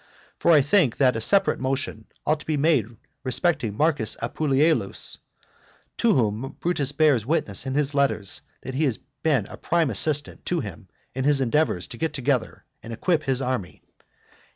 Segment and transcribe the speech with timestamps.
[0.39, 2.87] For I think that a separate motion ought to be made
[3.23, 5.19] respecting Marcus Appuleius,
[5.97, 10.43] to whom Brutus bears witness in his letters that he has been a prime assistant
[10.47, 13.83] to him in his endeavours to get together and equip his army.